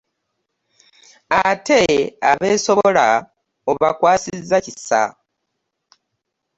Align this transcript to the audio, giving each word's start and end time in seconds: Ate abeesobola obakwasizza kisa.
Ate 1.49 1.81
abeesobola 2.31 3.07
obakwasizza 3.71 4.57
kisa. 4.65 5.03